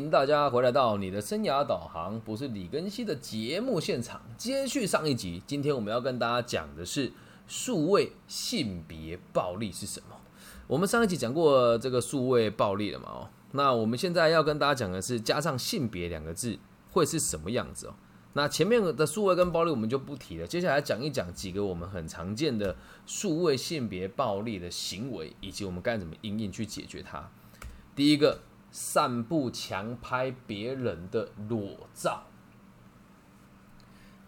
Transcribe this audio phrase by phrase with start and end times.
[0.00, 4.22] 欢迎大家回来到你的生涯导航，不是李根熙的节目现场。
[4.38, 7.12] 接续上一集，今天我们要跟大家讲的是
[7.46, 10.16] 数位性别暴力是什么。
[10.66, 13.08] 我们上一集讲过这个数位暴力了嘛？
[13.10, 16.58] 哦，那我们现在要跟大家讲的是加上性别两个字
[16.92, 17.94] 会是什么样子哦。
[18.32, 22.74] 那前面的数位跟暴力我们就不提了，接下来讲一讲几个我们很常见的
[23.04, 27.30] 数位性别暴力的行为，以及我们该怎么应应去解决它。
[27.94, 28.40] 第一个。
[28.70, 32.22] 散布强拍别人的裸照，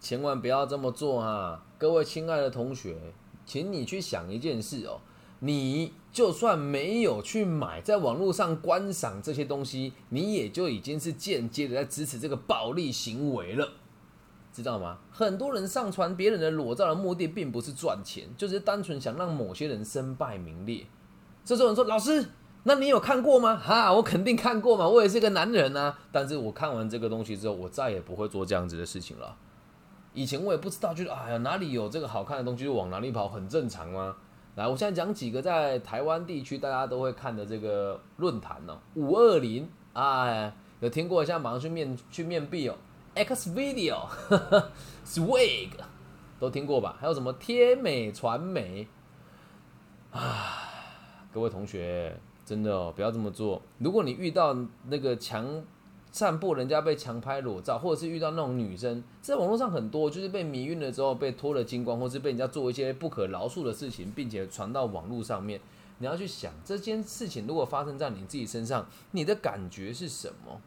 [0.01, 1.65] 千万不要这么做啊！
[1.79, 2.97] 各位亲爱的同学，
[3.47, 5.01] 请你去想一件事哦，
[5.39, 13.69] 你就算没有去买，在网络上观赏这些东西，你也就已经是间接的在支持这个暴力行为了，
[14.53, 14.99] 知道吗？
[15.13, 20.85] 很多人上传别人的裸照的目的，并不是赚钱，就是单纯想让某些人身败名裂。
[21.45, 22.27] 这时候人说：“老师。”
[22.65, 23.57] 那你有看过吗？
[23.57, 25.99] 哈，我肯定看过嘛，我也是个男人啊。
[26.13, 29.37] 但是我看完这个东西之后，我再也不会做这样子的事情了。
[30.15, 34.15] 以前我也不知道，就是哎呀，哪里有这个好看的东西就往哪里跑，很正常吗？
[34.55, 38.79] 来，我现在讲几个在台湾地区大家都会看的这个论坛呢。
[38.95, 41.25] 五二零，哎，有听过？
[41.25, 42.77] 现在马上去面去面壁哦。
[43.15, 45.71] X Video，Swag，
[46.39, 46.97] 都听过吧？
[47.01, 48.87] 还有什么天美传媒？
[50.13, 50.69] 啊，
[51.33, 52.17] 各位同学。
[52.45, 53.63] 真的哦，不要这么做。
[53.79, 54.57] 如果你遇到
[54.89, 55.63] 那个强
[56.11, 65.61] 散步人家被强拍裸照，或者是遇到那种女生，在网络上很多，就是被迷晕了之后被脱了精光，或是被人家做一些不可饶恕的事情，并且传到网络上面，
[65.99, 70.61] 你要去想这件事情如果发生在你自己身上，你的感觉是什么？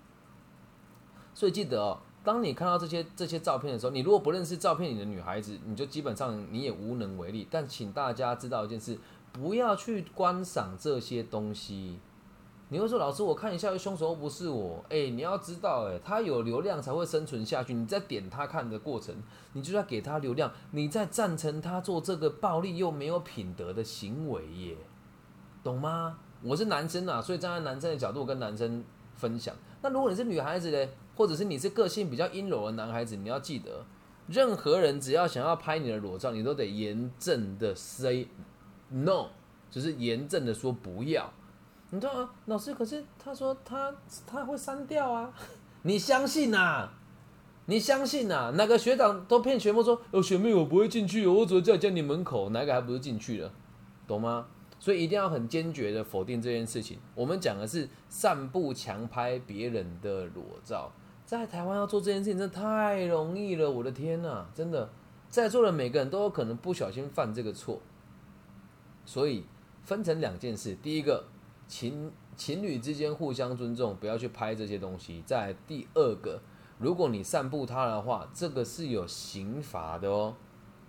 [1.34, 7.46] 所以记得哦，当你看到这些这些照片的时候，你如果不认识照片里的女孩子，你就基本上你也无能为力。
[7.52, 8.98] 但请大家知道一件事。
[9.36, 12.00] 不要去观赏这些东西。
[12.69, 14.83] 你会说，老师，我看一下，凶手不是我。
[14.89, 17.75] 哎，你要知道，哎，他有流量才会生存下去。
[17.75, 19.13] 你在点他看的过程，
[19.53, 24.75] 你就要给他流量，你在赞成他做这个暴力又没有品德的行为耶，
[25.63, 26.18] 懂吗？
[26.41, 28.84] 我是男生啊，所以站在男生的角度跟男生
[29.16, 29.53] 分享。
[29.84, 33.85] 那如果你是女孩子呢，或者是你是个性比较阴柔的男孩子，你要记得，
[34.28, 38.28] 任何人只要想要拍你的裸照，你都得严正的 say。
[38.90, 39.28] No，
[39.69, 41.31] 只是严正的说不要。
[41.91, 42.29] 你知道吗？
[42.46, 43.94] 老师，可是他说他
[44.25, 45.34] 他会删掉啊。
[45.84, 46.90] 你相信呐？
[47.68, 48.51] 你相信呐？
[48.56, 53.51] 哪个学长都骗学妹说，哦，学妹我不会进去，我只会在家里门口，哪个还不是进去了？
[54.07, 54.47] 懂吗？
[54.79, 57.00] 所以一定要很坚决的否定这件事情。
[57.16, 60.91] 我们讲的是散步强拍别人的裸照，
[61.25, 63.72] 在台湾要做这件事情真的太容易了。
[63.72, 64.90] 我的天呐，真的，
[65.29, 67.81] 在座的每个人都有可能不小心犯这个错。
[69.06, 69.46] 所以
[69.84, 71.26] 分成两件事，第一个
[71.68, 75.24] 情情侣之间互相尊重，不要去拍这些东西。
[75.26, 76.42] 在第二个，
[76.80, 80.36] 如果你散布它的话，这个是有刑罚的哦，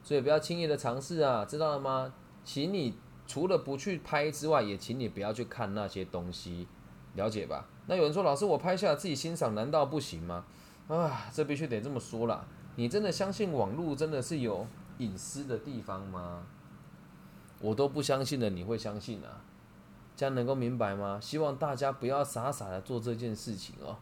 [0.02, 2.12] 所以不要轻易的尝试啊，知道了吗？
[2.42, 2.94] 请你
[3.26, 6.66] 除了不去拍之外，也请你不要去看那些东西，
[7.14, 7.68] 了解吧？
[7.86, 10.44] 那有人说，老师，我拍下来自己欣赏，难道不行吗？
[10.88, 12.46] 啊，这必须得这么说啦。
[12.76, 14.66] 你真的相信网络真的是有
[14.98, 16.46] 隐私的地方吗？
[17.60, 19.40] 我都不相信的，你会相信啊？
[20.14, 21.18] 这样能够明白吗？
[21.20, 23.96] 希望大家不要傻傻的做这件事情哦。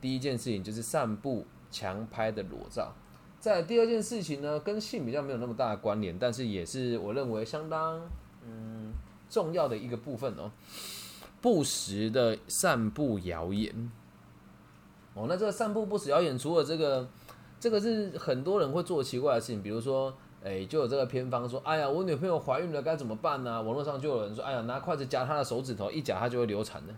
[0.00, 2.92] 第一件事情就是散布强拍的裸照，
[3.38, 8.00] 在第二件事情呢，跟性比较没有那么大的关联，但是也是我认为相当
[8.46, 8.92] 嗯
[9.28, 10.50] 重要的一个部分哦。
[11.42, 13.90] 不实的散布谣言。
[15.12, 17.06] 哦，那这个散布不实谣言，除了这个，
[17.58, 20.14] 这个是很多人会做奇怪的事情，比如说。
[20.42, 23.60] 哎，就有这个偏方说，哎呀，我女朋友怀孕了该怎么办呢？
[23.60, 26.94] 网络上就有人说，哎呀，拿筷子夹她的手指头，一夹她就会流产的。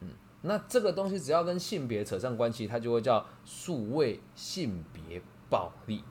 [0.00, 0.08] 嗯，
[0.40, 5.20] 那这个东西只要跟性别扯上关系，它就会叫数位性别
[5.50, 6.02] 暴力。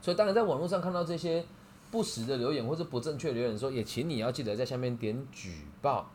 [0.00, 1.44] 所以，当然在网络上看到这些
[1.90, 6.10] 不实的留言或者不正确留言，说也请你要记得在下面点举报，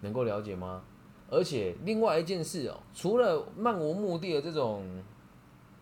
[0.00, 0.82] 能够了解吗？
[1.28, 5.02] 而且另外一件事哦，除了漫无目的的这种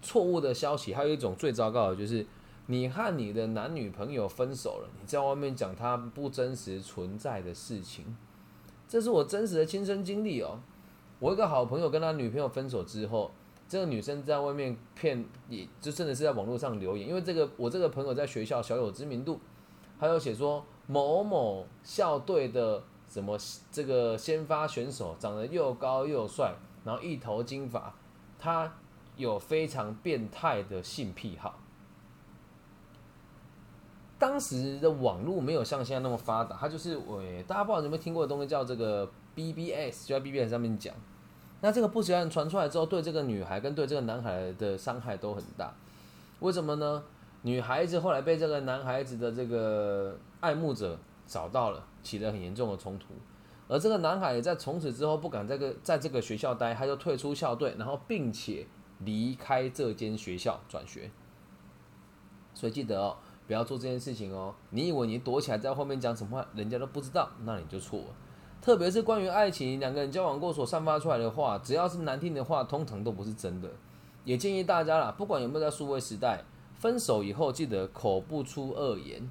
[0.02, 2.26] 错误的消息，还有一种最糟糕的就是。
[2.70, 8.16] 你和你的男女朋友分手了，你在外面讲他不真实存在的事情，
[8.86, 10.60] 这是我真实的亲身经历哦。
[11.18, 13.32] 我一个好朋友跟他女朋友分手之后，
[13.68, 19.40] 这个女生在外面骗，也就真的是在网络上留言，因为这个我这个朋友在学校小有知名度，
[19.98, 23.36] 还有写说某某校队的什么
[23.72, 27.92] 这个先发选手长得又高又帅，然后一头金发，
[28.38, 28.72] 他
[29.16, 31.58] 有非常变态的性癖好。
[34.20, 40.94] 当时的网络没有像现在那么发达，它就是我大家不知道有没有听过的东西叫这个 BBS，就在 BBS 上面讲，
[41.62, 45.74] 那这个不实传出来之后，对这个女孩跟对这个男孩的伤害都很大。
[46.40, 47.02] 为什么呢？
[47.42, 53.14] 女孩子后来被这个男孩子的这个爱慕者找到了，起了很严重的冲突。
[53.68, 58.66] 而这个男孩也在从此之后不敢这个在这个学校待，他就退出校队，然后并且
[58.98, 61.10] 离开这间学校转学。
[62.52, 63.16] 所以记得哦，
[63.50, 64.54] 不要做这件事情哦。
[64.70, 68.06] 你以为你躲起来在后面讲什么话，人家都不知道，那你就错了。
[68.62, 73.68] 特别是关于爱情，两个人交往过所散发出来的话，只要是难听的话，通常都不是真的。
[74.24, 76.44] 也建议大家啦，不管有没有在数位时代，
[76.78, 79.28] 分手以后记得口不出恶言，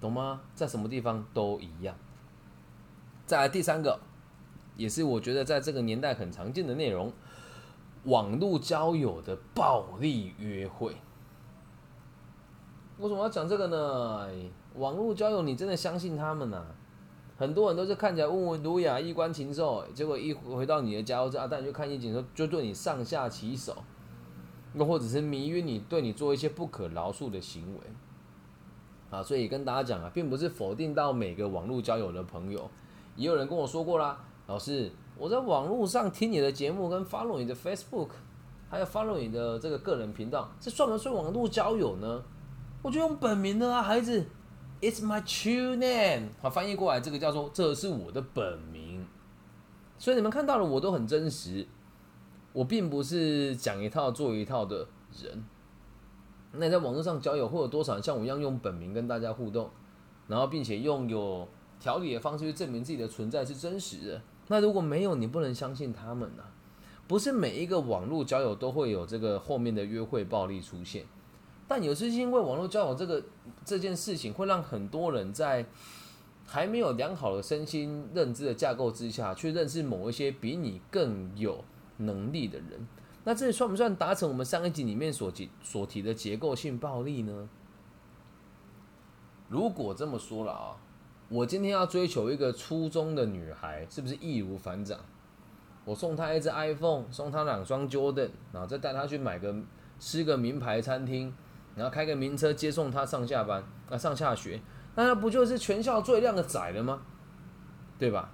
[0.00, 0.40] 懂吗？
[0.54, 1.94] 在什么地方都一样。
[3.26, 4.00] 再来第三个，
[4.78, 7.12] 也是我觉得在这个年代很常见的内容，
[8.04, 10.96] 网络交友的暴力约会。
[13.00, 14.28] 为什么要讲这个呢？
[14.74, 16.62] 网络交友，你真的相信他们呐？
[17.38, 23.74] 很多人都是看起来温文儒雅、衣冠禽兽，结果一回到你的家后，阿蛋就看一景，说就对你上下其手，
[24.74, 27.80] 又或者是迷晕你，对你做一些不可饶恕的行为。
[29.08, 32.70] 啊，所以跟大家讲啊，并不是否定到每个网络交友的朋友，
[33.16, 38.10] 也有人跟我说过啦，老师，我在网络上听你的节目，跟 follow 你的 Facebook，
[38.68, 42.22] 还有 follow 你的这个个人频道，这算不算网络交友呢？
[42.82, 44.26] 我就用本名的啊，孩子
[44.80, 46.28] ，It's my true name。
[46.40, 49.06] 好，翻译过来，这个叫做这是我的本名。
[49.98, 51.66] 所以你们看到了，我都很真实。
[52.54, 54.88] 我并不是讲一套做一套的
[55.22, 55.44] 人。
[56.52, 59.70] 那在网络上交友，会有多少人像我一样用本名跟大家互动，
[60.26, 61.46] 然后并且用有
[61.78, 64.22] 条理的方式去证明自己的存在是真实的？
[64.48, 66.42] 那如果没有，你不能相信他们呐。
[67.06, 71.04] 不是每一个网络交友都会有这个后面的约会暴力出现。
[71.70, 73.22] 但有时因为网络交友这个
[73.64, 75.64] 这件事情，会让很多人在
[76.44, 81.64] 还没有良好的身心认知的架构之下，去认识某一些比你更有
[81.98, 82.88] 能力的人。
[83.22, 87.48] 那这算不算达成我们上一集里面所提所提的结构性暴力呢？
[89.48, 90.76] 如果这么说了啊，
[91.28, 94.98] 我今天要追求一个初中的女孩，是不是易如反掌？
[95.84, 99.54] 我送她一只 iPhone，送她两双 Jordan，然后再带她去买个
[100.00, 101.32] 吃个名牌餐厅。
[101.80, 104.60] 然后开个名车接送他上下班，啊上下学，
[104.96, 107.00] 那他不就是全校最靓的仔了吗？
[107.98, 108.30] 对吧？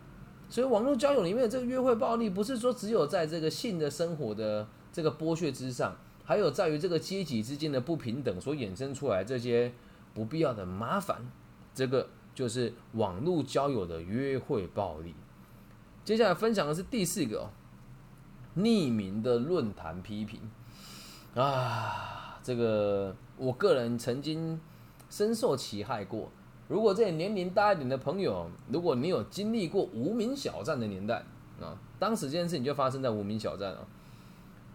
[0.49, 9.73] 所以网络交友里面的这个约会暴力，不是说只有在这个性的生活的这个剥削之上，还有在于这个阶级之间的不平等所衍生出来这些
[10.13, 11.25] 不必要的麻烦，
[11.73, 15.15] 这个就是网络交友的约会暴力。
[16.05, 17.51] 接下来分享的是第四个哦，
[18.57, 20.41] 匿名的论坛批评
[21.37, 23.15] 啊，这个。
[23.37, 24.61] 我个人曾经
[25.11, 26.31] 深受其害过。
[26.69, 31.23] 如果这些年龄大一点的朋友，如果你有经历过无名小站的年代
[31.61, 33.87] 啊，当时这件事情就发生在无名小站啊。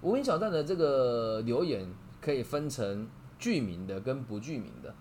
[0.02, 1.86] 无名小站的这个留言
[2.22, 4.94] 可以分成具名的跟不具名的。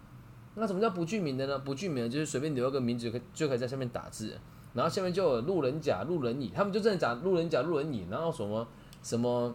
[0.54, 1.58] 那什么叫不具名的呢？
[1.60, 4.36] 不具名的就是随便留一个名字，可就可以在下面打字，
[4.74, 8.66] 然后下面就有路人甲、路人乙，他们就真的讲路人甲、路人乙，然后什么
[9.02, 9.54] 什么。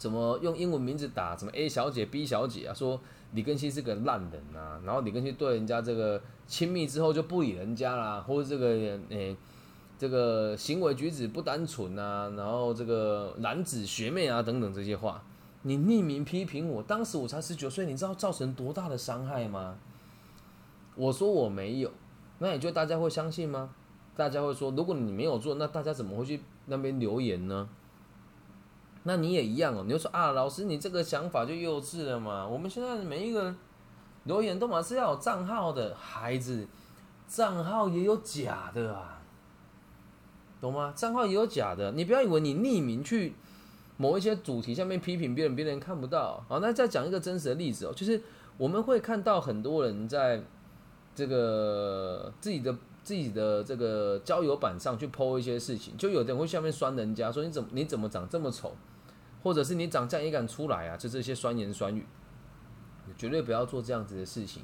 [0.00, 1.36] 怎么用英文名字打？
[1.36, 2.72] 什么 A 小姐、B 小姐啊？
[2.72, 2.98] 说
[3.34, 9.36] 李根熙是个烂人啊，然后李根熙对人家这个亲密之后就不理人家啦，或者这个诶
[9.98, 15.22] 这个行为举止不单纯啊，然后这个男子学妹啊等等这些话，
[15.64, 19.76] 你匿名批评我，当时我才十九岁，你知道造成多大的伤害吗？
[20.96, 21.90] 我说我没有，
[22.38, 23.68] 那你觉得大家会相信吗？
[24.16, 27.68] 大家会说，如果你没有做，那大家怎么会去那边留言呢？
[29.04, 32.46] 那你也一样哦，你就说啊，老师，你这个想法就幼稚了嘛。
[32.46, 33.56] 我们现在每一个人
[34.24, 36.66] 留言都嘛是要有账号的，孩子，
[37.26, 39.22] 账号也有假的啊，
[40.60, 40.92] 懂吗？
[40.94, 43.34] 账号也有假的，你不要以为你匿名去
[43.96, 46.44] 某一些主题下面批评别人，别人看不到。
[46.48, 48.22] 好，那再讲一个真实的例子哦，就是
[48.58, 50.42] 我们会看到很多人在
[51.14, 58.74] 这个自己的自己的这个交友板上去剖一些事情，就有的人会下面酸人家，说你怎么你怎么长这么丑。
[59.42, 60.98] 或者是你长相也敢出来啊？
[60.98, 62.04] 就这些酸言酸语，
[63.16, 64.62] 绝对不要做这样子的事情，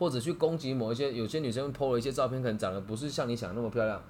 [0.00, 4.02] 或者去攻击某一些有些女生剖了一些照片，可能长得不是像你想那么漂亮，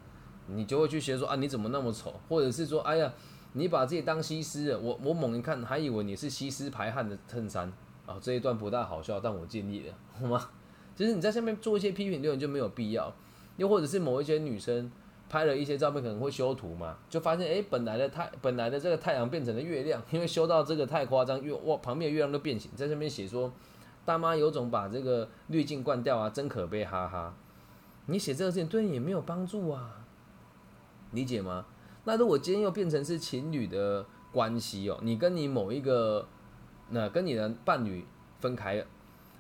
[0.47, 2.19] 你就会去学说啊你怎么那么丑？
[2.31, 3.13] 或者是说哎呀
[3.53, 7.71] 你把自己当西施了，我我猛一看还以为你是西施排汗的衬衫
[8.07, 10.49] 啊这一段不大好笑，但我尽力了好吗？
[10.97, 13.13] 其实你在下面做一些批评留言就没有必要，
[13.61, 14.91] 又或者是某一些女生。
[15.33, 23.53] 拍了一些照片，可能会修图嘛，就发现哎，本来的太本来的这个太阳变成了月亮，因为修到这个太夸张，月哇旁边的月亮都变形，在上面写说
[24.05, 27.33] 大妈有种把这个滤镜关掉啊，真可悲，哈哈。
[28.07, 30.05] 你写这个事情对你也没有帮助啊，
[31.13, 31.65] 理解吗？
[32.03, 36.27] 那如果今天又变成是情侣的关系哦，你跟你某一个，
[36.89, 38.05] 那跟你的伴侣
[38.41, 38.85] 分开了，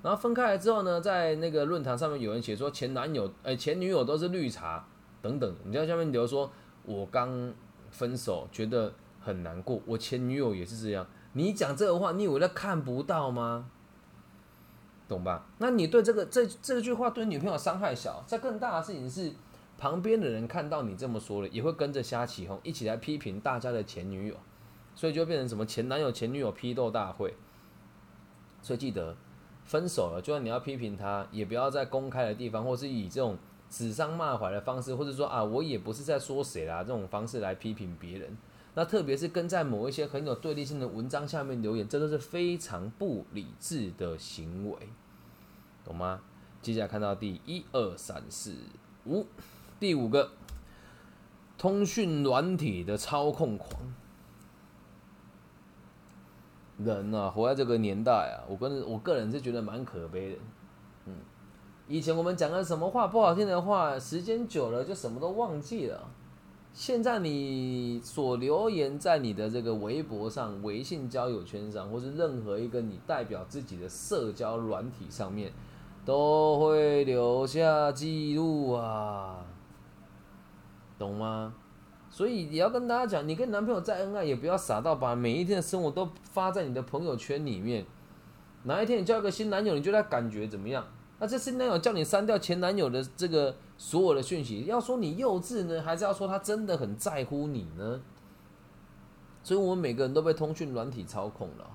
[0.02, 4.84] 然后分开了之后呢，在那个论坛上面有人写说前男友哎前女友都是绿茶
[5.20, 6.50] 等等，你在下面留说，
[6.84, 7.52] 我刚
[7.90, 13.70] 分手觉得很难过，我前女友也是这样，你讲这个话，你以为他看不到吗？
[15.06, 15.44] 懂吧？
[15.58, 19.32] 那你对这个这这句话对女朋友伤害小，在更大的事情是，
[19.76, 24.36] 旁边的人看到你这么说了，也会跟着瞎起哄，一起来批评大家的前女友，
[24.94, 27.34] 所以就变成什么前男友前女友批斗大会。
[28.62, 29.16] 所以记得，
[29.70, 33.38] 分手了，就算你要批评他，也不要在公开的地方，或是以这种
[33.70, 38.36] 指桑骂槐的方式，或者说啊，我也不是在说谁啦，这种方式来批评别人。
[38.74, 44.76] 那特别是跟在某一些很有对立性的文章下面留言，这都是非常不理智的行为，
[45.84, 46.20] 懂吗？
[46.60, 48.56] 接下来看到第一二三四
[49.06, 49.24] 五，
[49.78, 50.32] 第五个，
[51.56, 53.80] 通讯软体的操控狂。
[56.84, 60.36] 人啊，活在这个年代啊，我跟我个人是觉得蛮可悲的。
[61.06, 61.14] 嗯，
[61.88, 66.08] 以前我们讲的什么话不好听的话，时间久了就什么都忘记了。
[66.72, 75.52] 现在你所留言在你的这个微博上、微信交友圈上，或是任何一个你代表自己的社交软体上面，
[76.04, 79.44] 都会留下记录啊，
[80.96, 81.54] 懂吗？
[82.10, 87.86] 所以也要跟大家讲，你跟男朋友再恩爱，也不要傻到把每一天的生活都发在你的朋友圈里面。
[88.64, 90.84] 哪一天你交一个新男友，你觉得感觉怎么样？
[91.18, 98.00] 那这新男友叫你删掉前男友的这个所有的讯息，要说你幼稚呢，还是要说他真的很在乎你呢？
[99.42, 101.70] 所以，我们每个人都被通讯软体操控了。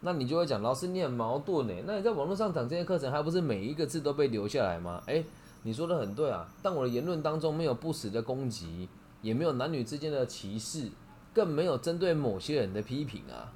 [0.00, 1.74] 那你就会讲，老师你很矛盾呢。
[1.86, 5.02] 那你在网络上讲这些课程，还不是每一个字都被留下来吗？
[5.06, 5.24] 诶，
[5.62, 6.48] 你说的很对啊。
[6.62, 8.88] 但我的言论当中没有不实的攻击，
[9.22, 10.90] 也没有男女之间的歧视，
[11.32, 13.54] 更没有针对某些人的批评啊。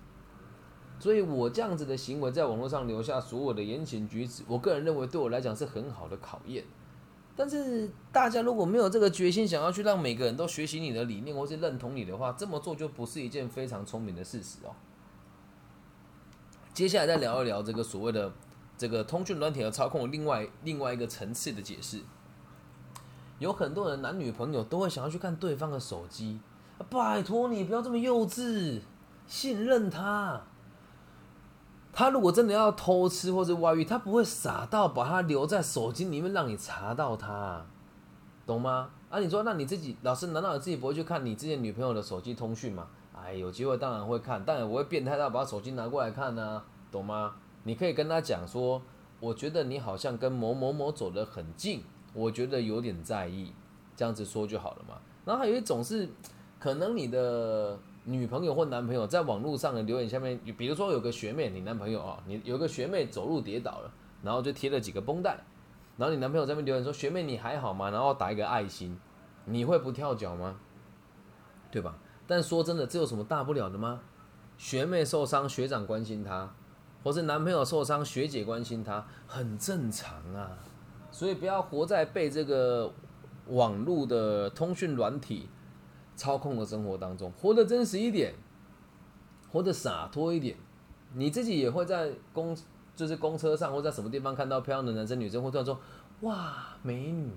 [0.98, 6.64] 所以我这样子的行为在网络上留下所有的言行举止，我个人认为对我来讲是很好的考验。
[7.36, 14.72] 但是大家如果没有这个决心，想要去让每个人都学习你的理念或是认同你的话，这么做就不是一件非常聪明的事实哦。
[16.72, 18.32] 接下来再聊一聊这个所谓的
[18.78, 22.00] 这个通讯软体的操控，另外另外一个层次的解释。
[23.38, 26.40] 有很多人男女朋友都会想要去看对方的手机，
[26.88, 28.80] 拜托你不要这么幼稚，
[29.26, 30.40] 信任他。
[31.92, 37.64] 他如果真的要偷吃或者外遇，他不会傻到把他留在手机里面让你查到他，
[38.44, 38.90] 懂吗？
[39.08, 42.86] 啊，你说那你自己老师难道你自己不会去看你之前女朋友的手机通讯吗？
[43.14, 47.34] 哎，有机会当然会看，但也不会变态到把手机拿过来看呢，懂吗？
[47.62, 48.82] 你可以跟他讲说，
[49.18, 51.82] 我觉得你好像跟某某某走得很近，
[52.16, 53.52] 我觉得有点在意，
[53.94, 54.96] 这样子说就好了嘛。
[55.24, 56.08] 然后还有一种是，
[56.58, 57.78] 可能你的。
[58.08, 63.92] 女朋友或男朋友在网络上的留言下面，比如说有个学妹，你男朋友啊，你有个学妹走路跌倒了，
[64.22, 65.36] 然后就贴了几个绷带，
[65.96, 68.96] 然后你男朋友在那边留言说：“学妹你还好吗？”然后打一个爱心，
[69.44, 70.56] 你会不跳脚吗？
[71.72, 71.98] 对吧？
[72.28, 74.00] 但说真的，这有什么大不了的吗？
[74.56, 76.54] 学妹受伤，学长关心她，
[77.02, 80.56] 或是男朋友受伤，学姐关心他，很正常啊。
[81.16, 82.92] 所以不要活在被这个
[83.48, 85.48] 网络的通讯软体。
[86.18, 88.32] 操控的生活当中，活得真实一点，
[89.52, 90.56] 活得洒脱一点。
[91.12, 92.56] 你自己也会在公，
[92.94, 95.78] 就是公车上或在什么地方看到漂亮的男生女生，会突然说
[96.22, 97.30] ：“哇，美女，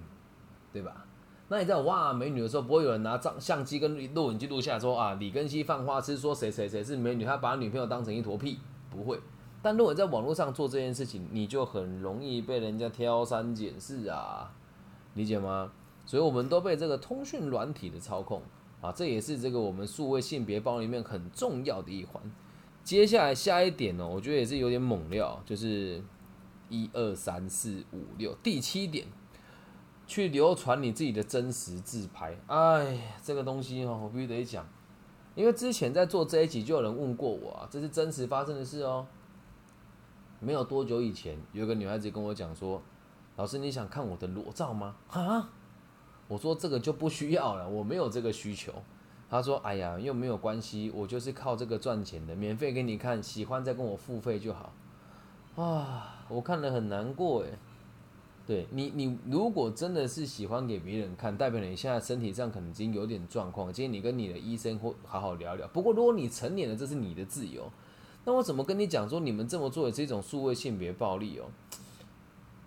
[0.71, 1.05] 对吧？”
[1.49, 8.59] 那你在哇美女的时候，不会有人拿照相机跟录影机录下说：“啊，李根熙犯花痴，说谁谁谁是美女，他把女朋友当成一坨屁。”
[8.89, 9.19] 不会。
[9.61, 14.53] 但如果在网络上做这件事情，你就很容易被人家挑三拣四啊，
[15.15, 15.71] 理解吗？
[16.05, 18.41] 所以我们都被这个通讯软体的操控。
[18.81, 22.23] 啊，这也是这个我们数位性别包里面很重要的一环。
[22.81, 26.01] 接下来下一点呢，我觉得也是有点猛料，就是
[26.69, 29.05] 一二三四五六第七点，
[30.07, 32.33] 去流传你自己的真实自拍。
[32.47, 34.65] 哎，这个东西哦，我必须得讲，
[35.35, 39.05] 因为之前在做这一集就有人问过我啊，这是真实发生的事哦。
[40.39, 42.81] 没有多久以前，有个女孩子跟我讲说
[43.35, 45.49] ：“老师，你想看我的裸照吗？”啊？
[46.27, 48.71] 我说这个就不需要了，我没有这个需求。
[49.29, 54.71] 她说：“哎呀，又没有关系，我就是靠这个赚钱的，免费给你看，喜欢再跟我付费就好。”
[55.61, 57.57] 啊，我看了很难过诶。
[58.47, 65.67] 对你，你如果真的是喜欢给别人看，代表你现在身体上可能已经有点状况，建议你跟你的医生或好好聊聊。
[65.67, 67.71] 不过如果你成年了，这是你的自由，
[68.29, 71.45] 那我怎么跟你讲说你们这么做也是一种数位性别暴力哦？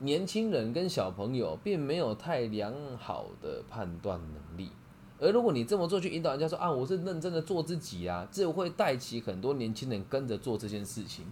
[0.01, 4.73] 年轻人跟小朋友并没有太良好的判断能力，
[5.21, 11.25] 而如果你这么做去引导人家说啊，我是认真的做自己啊，这会带起很多年轻人跟着做这件事情。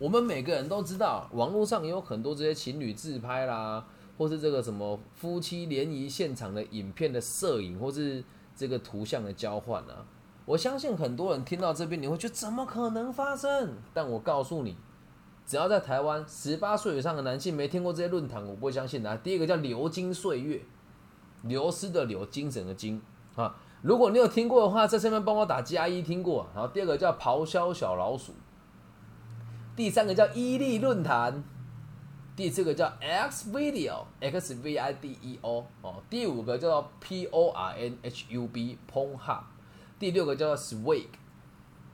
[0.00, 3.86] 我们每个人都知道，网络上也有很多这些情侣自拍啦，
[4.18, 8.24] 或是这个什么夫妻联谊现场的影片的摄影，或是
[8.56, 10.04] 这个图像的交换啊。
[10.50, 13.74] 我相信很多人听到这边，你会觉得怎么可能发生？
[13.94, 14.76] 但我告诉你，
[15.46, 19.16] 只要在台湾十八岁以上的男性没听过这些论坛，我不会相信的。
[19.18, 20.60] 第一个叫流金岁月，
[21.42, 23.00] 流失的流，精神的精
[23.36, 23.54] 啊。
[23.82, 26.48] 如果你有听过的话，在下面帮我打加一，听过。
[26.52, 28.32] 然后第二个叫咆哮小老鼠。
[29.76, 31.44] 第三个叫伊利论坛，
[32.34, 38.48] 第四个叫 X Video X V I D E O 哦，第五个叫做 P O R N H U
[38.48, 39.42] B Pornhub，
[40.00, 41.06] 第六个叫做 Swag，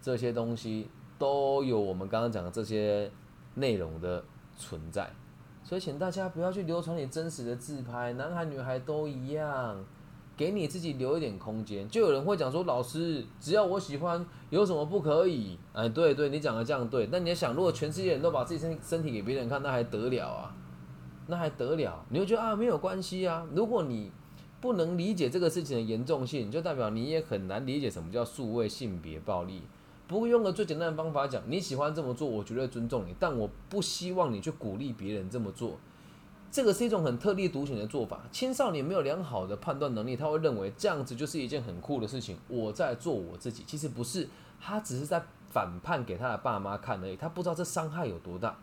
[0.01, 3.11] 这些东西都有我们刚刚讲的这些
[3.57, 4.25] 内容的
[4.57, 5.11] 存在，
[5.65, 9.85] 所以请大家不要去流传你真实的自拍，男孩女孩都一样。
[10.37, 17.09] 给你自己留一点空间，就有人会讲说：“老师，只要我喜欢，有什么不可以？”哎，对对，你讲的这样对。
[17.11, 20.55] 那你要想，如果全世界人都把自己身身体给别人看，那还得了啊？
[21.27, 22.05] 那还得了？
[22.11, 23.47] 你会觉得啊，没有关系啊。
[23.55, 24.13] 如果你
[24.61, 29.63] 不能理解这个事情的严重性，就代表你也很难理解什么叫数位性别暴力。
[30.09, 35.79] 不过用个最简单的方法讲，你喜欢这么做，我绝对尊重你，但我不希望你去鼓励别人这么做。
[36.51, 38.23] 这个是一种很特立独行的做法。
[38.31, 42.39] 青少年没有良好的判断能力，他会认为这样子就是一件很酷的事情。
[42.49, 44.29] 我在做我自己，其实不是，
[44.61, 47.17] 他只是在反叛给他的爸妈看而已。
[47.17, 48.57] 他不知道这伤害有多大。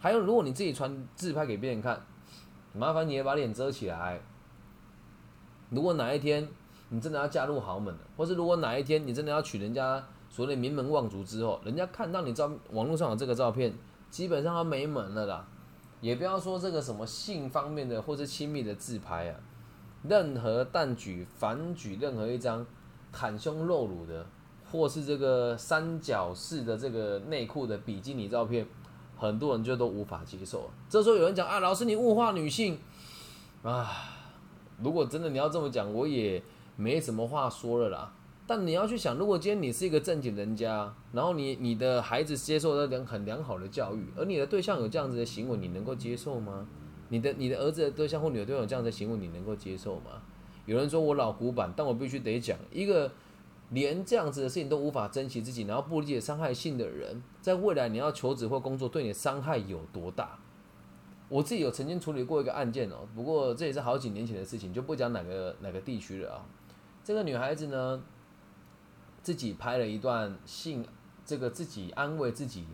[0.00, 2.04] 还有，如果你自己传自拍给别人看，
[2.74, 4.20] 麻烦你也把脸遮起来。
[5.74, 6.46] 如果哪一天
[6.88, 13.72] 你真的要嫁入豪门了，或是如果哪一天你真的要娶人家所谓名门望族之后，人家看到你照网络上的这个照片，
[14.10, 15.46] 基本上要没门了啦。
[16.00, 19.40] 也不要说这个什么性方面的或是亲密的自拍啊，
[20.02, 22.66] 任何但举反举任何一张
[23.10, 24.26] 袒胸露乳的，
[24.70, 28.66] 或是这个三角式的这个内裤的比基尼照片，
[29.16, 30.68] 很多人就都无法接受。
[30.90, 32.78] 这时候有人讲啊，老师你物化女性
[33.62, 33.90] 啊，
[34.82, 36.42] 如果真的你要这么讲，我也
[36.76, 38.12] 没什么话说了啦。
[38.46, 46.66] 但你要去想，如果今天你是一个正经人家，然后你你的孩子接受了良很良好的教育，而你的对象有这样子的行为，你能够接受吗？
[47.08, 50.20] 你的你的儿子的对象或女的对象有这样的行为，你能够接受吗？
[50.66, 53.12] 有人说我老古板，但我必须得讲，一个
[53.70, 60.38] 连这样子的事情都无法珍惜自己，然后不理解伤害性的人，在未来你要求职或工作，对你的伤害有多大？
[61.28, 66.46] 我自己有曾经处理过一个案件哦，不过这也是好几年前的事情，就不讲哪个哪个地区了啊。
[67.02, 68.02] 这个女孩子呢？
[69.22, 70.86] 自己拍了一段性，
[71.24, 72.66] 这个自己安慰自己、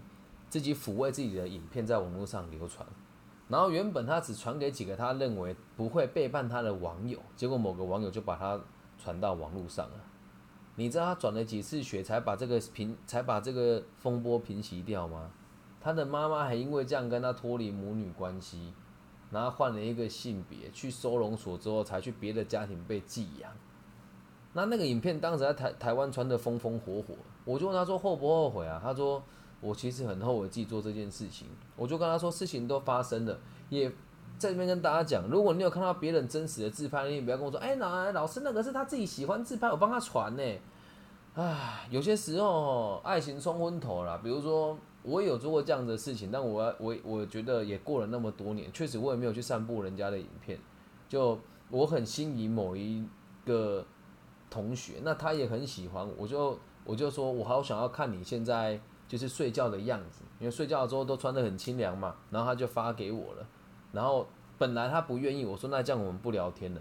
[0.48, 2.84] 自己抚慰自己的影片在网络上流传，
[3.46, 8.60] 然后原本他只传给几个他认为不会背叛他的网友，结果某个网友就把他
[8.98, 10.00] 传到网络上了。
[10.74, 15.30] 你知道他转了几次血才把这个平才把这个风波平息掉吗？
[15.80, 18.72] 他的妈妈还因为这样跟他脱离母女关系，
[19.30, 23.50] 然后换了一个性别，去收容所之后才去别的家庭被寄养。
[24.52, 27.14] 那那个影片当时在台台湾传的风风火火，
[27.44, 28.80] 我就问他说后不后悔啊？
[28.82, 29.22] 他说
[29.60, 31.46] 我其实很后悔自己做这件事情。
[31.76, 33.38] 我就跟他说事情都发生了，
[33.68, 33.88] 也
[34.38, 40.42] 在这边跟大家讲，如果你有看到别人真实的自拍，你也不要跟我说，哎，哪老师那个是他自己喜欢自拍，我帮他传呢。
[41.34, 44.18] 唉，有些时候爱情冲昏头了。
[44.18, 50.58] 比如说我有做过这样的事情，但我我我觉得也过了那么多年，确实我也没有去散布人家的影片。
[51.08, 51.38] 就
[51.70, 53.06] 我很心仪某一
[53.44, 53.84] 个。
[54.52, 62.16] 同学，那他也很喜欢，我就我就说，我好想要看你现在就是睡觉的样子，因为睡觉的时候都穿得很清凉嘛。
[62.32, 63.46] 然后他就发给我了，
[63.92, 64.26] 然后
[64.58, 66.80] 本来他不愿意，我说那这样我们不聊天了。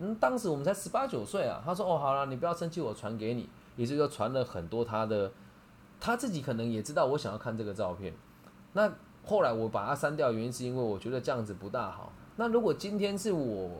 [0.00, 3.48] 嗯，当时我们才十八九岁啊，他说哦好了，你不要生气，我传给你。
[3.76, 5.30] 于是就传了很多他的，
[6.00, 8.14] 他自己可能也知道我想要看这个照片。
[8.72, 8.92] 那
[9.24, 12.12] 后来我把它删掉，原因是因为我觉得这样子不大好。
[12.36, 13.70] 那如果今天是我。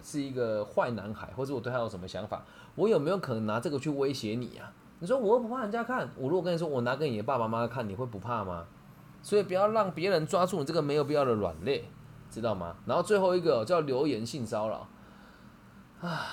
[0.00, 2.44] 是一个坏男孩，或者我对他有什么想法，
[2.76, 4.72] 我有没有可能拿这个去威胁你啊？
[5.00, 8.64] 你说我又不怕人家看，我如果跟你说我拿给你的爸爸妈妈看，你会不怕吗？
[9.22, 11.90] 所以不要让别人抓住你这个没有必要的软肋，
[12.30, 12.76] 知道吗？
[12.86, 14.86] 然后最后一个叫留言性骚扰，
[16.00, 16.26] 啊，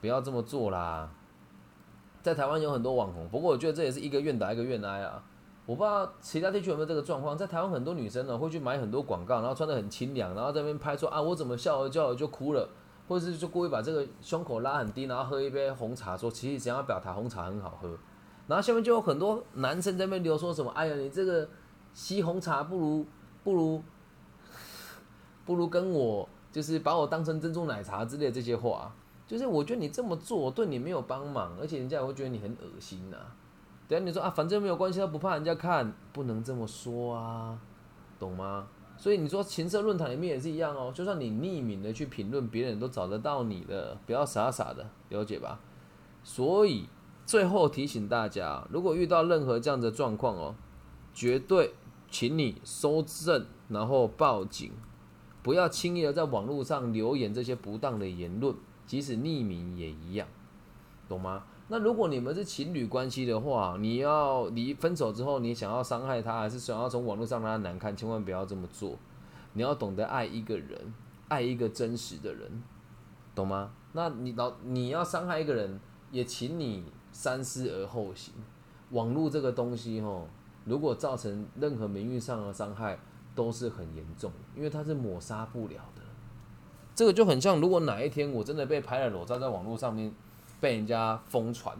[0.00, 1.10] 不要这么做啦。
[2.22, 5.22] 在台湾有很多网红，不过我觉得这也是一个愿打一个愿挨啊。
[5.66, 12.68] 我不知道其他地区有没有这个状况，在台湾很多女生呢会去买很多广告，然后穿得很清凉，然后在那边拍说啊我怎么笑而叫就哭了，
[13.06, 17.88] 或者是就故意把这个胸口拉很低，然后喝一杯红茶，说其实想要表达红茶很好喝，
[18.48, 21.48] 然后下面就有很多男生在那边留说什么，哎呀你这个
[21.94, 23.06] 吸红茶不如
[23.44, 23.82] 不如
[25.44, 28.92] 不如跟我就是把我当成珍珠奶茶之类的这些话，
[29.30, 33.16] 就是我觉得你这么做对你没有帮忙，而且人家也会觉得你很恶心呐。
[33.86, 37.56] 等下你说啊，反正没有关系，他不怕人家看，不能这么说啊，
[38.18, 38.66] 懂吗？
[38.96, 45.60] 所以你说情色论坛里面也是一样哦，就算你匿名的去评论，别人都找得到你的，不要傻傻的，了解吧？
[46.24, 46.88] 所以
[47.24, 50.56] 最后提醒大家，如果遇到任何这样的状况哦，
[51.14, 51.74] 绝对
[52.10, 54.72] 请你收证，然后报警，
[55.40, 58.56] 不要轻易的在网络上留言这些不当的言论，
[58.90, 60.26] 即使匿名也一样，
[61.08, 61.44] 懂吗？
[61.68, 68.98] 那如果你们是情侣关系的话，你要离分手之后，你想要伤害他，还是想要从网络上让他难看，千万不要这么做。
[69.52, 70.92] 你要懂得爱一个人，
[71.28, 72.64] 爱一个真实的人，
[73.32, 73.70] 懂吗？
[73.92, 75.78] 那你老你要伤害一个人，
[76.10, 78.34] 也请你三思而后行。
[78.90, 80.26] 网络这个东西，吼，
[80.64, 82.98] 如果造成任何名誉上的伤害，
[83.36, 85.99] 都是很严重的，因为它是抹杀不了的。
[87.00, 90.12] 这个就很像，如果哪一天我真的被拍了裸照在网络上面。
[90.60, 91.74] 被人家疯传，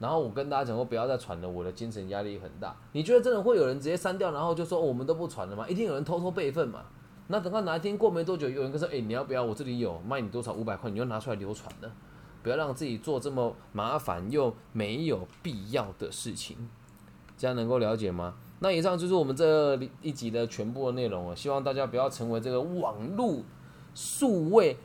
[0.00, 2.74] 然后我跟大家讲说不要再传了，我的精神压力很大。
[2.90, 5.64] 你觉得真的会有人直接删掉，然后就说我们都不传了吗？
[5.68, 6.80] 一定有人偷偷备份嘛？
[7.28, 9.44] 那等到哪一天过没多久，有人跟说，哎，你要不要？
[9.44, 11.88] 我这里有卖你多少五百块，你就拿出来流传呢，
[12.42, 16.56] 不要让自己做这么麻烦又没有必要的事情，
[17.36, 18.34] 这样能够了解吗？
[18.58, 23.36] 那以上就是我们这一集的全部的内容了，希望大家不要成为这个网络
[23.98, 24.76] 数位。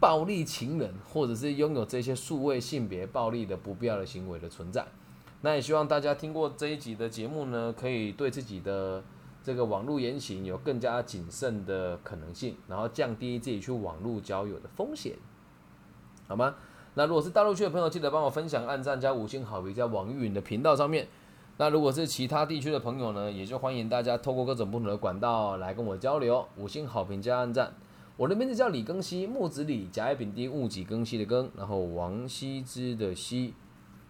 [0.00, 4.84] 暴力情人，或者是拥有这些数位性别暴力的不必要的行为的存在，
[5.42, 9.00] 那也希望大家听过这一集的节目呢，可以对自己的
[9.44, 15.14] 这个网络言行有更加谨慎的可能性，然后降低自己去网络交友的风险，
[16.26, 16.56] 好吗？
[16.94, 21.06] 那如果是大陆区的朋友，记得帮我分享、按赞加五星好评在网易云的频道上面。
[21.58, 27.72] 那如果是其他地区的朋友呢，也就欢迎大家透过各种不同的管道来跟我交流，五星好评加按赞。
[28.16, 33.54] 我的名字叫李庚希，木子李，甲乙丙丁戊己庚希的庚，然后王羲之的羲。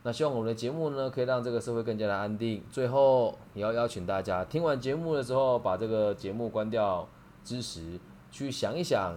[0.05, 2.63] 那希望我们的节目呢，可以让这个社会更加的安定。
[2.71, 7.07] 最后也要邀请大家，听完节目的时候，把这个节目关掉
[7.45, 8.01] 之时，
[8.31, 9.15] 去想一想，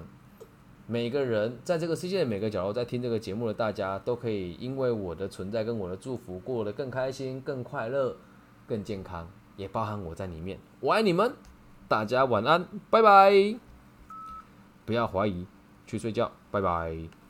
[0.87, 8.15] 每个人在这个世界的每个角落，在听这个节目的大家，都可以因为我的存在跟我的祝福，过得更开心、更快乐、
[8.67, 10.59] 更健康，也包含我在里面。
[10.79, 11.33] 我爱你们，
[11.87, 13.31] 大家晚安，拜拜。
[14.85, 15.47] 不要怀疑，
[15.87, 17.24] 去睡觉，拜拜。